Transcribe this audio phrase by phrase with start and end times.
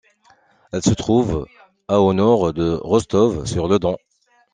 [0.73, 1.45] Elle se trouve
[1.87, 3.97] à au nord de Rostov-sur-le-Don.